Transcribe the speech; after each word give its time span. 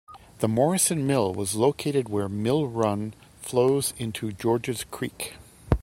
The 0.39 0.47
Morrison 0.47 1.05
Mill 1.05 1.31
was 1.31 1.53
located 1.53 2.09
where 2.09 2.27
Mill 2.27 2.65
Run 2.65 3.13
flows 3.43 3.93
into 3.99 4.31
Georges 4.31 4.83
Creek. 4.83 5.35